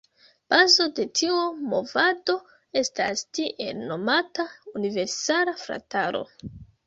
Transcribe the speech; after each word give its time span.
Bazo 0.51 0.85
de 0.99 1.03
tiu 1.19 1.35
movado 1.73 2.37
estas 2.81 3.21
tiel 3.39 3.83
nomata 3.91 4.47
„Universala 4.81 5.55
Frataro“. 5.67 6.25